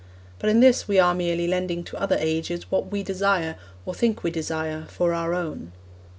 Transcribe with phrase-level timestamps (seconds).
[0.39, 3.55] But in this we are merely lending to other ages what we desire,
[3.85, 5.73] or think we desire, for our own.